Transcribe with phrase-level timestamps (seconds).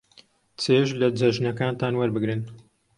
[0.61, 2.41] چێژ لە جەژنەکانتان وەربگرن.